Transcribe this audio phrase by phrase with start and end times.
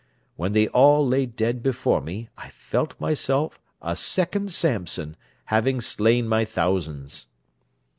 [0.35, 6.27] When they all lay dead before me, I felt myself a second Samson, having slain
[6.27, 7.27] my thousands.